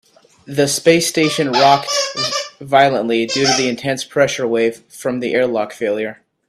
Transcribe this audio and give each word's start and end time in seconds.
The 0.47 0.67
space 0.67 1.07
station 1.07 1.51
rocked 1.51 1.91
violently 2.59 3.27
due 3.27 3.45
to 3.45 3.53
the 3.55 3.69
intense 3.69 4.03
pressure 4.03 4.47
wave 4.47 4.77
from 4.89 5.19
the 5.19 5.35
airlock 5.35 5.73
failure. 5.73 6.23